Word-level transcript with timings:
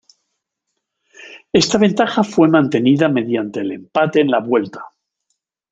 Esta 1.53 1.77
ventaja 1.77 2.23
fue 2.23 2.47
mantenida 2.47 3.07
mediante 3.07 3.59
el 3.59 3.71
empate 3.73 4.21
en 4.21 4.31
la 4.31 4.39
vuelta. 4.39 4.83